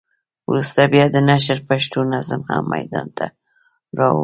وروسته 0.49 0.81
بیا 0.93 1.05
د 1.13 1.17
نشرې 1.29 1.63
پښتو 1.69 1.99
نظم 2.13 2.41
هم 2.51 2.63
ميدان 2.73 3.07
ته 3.17 3.25
راووت. 3.97 4.19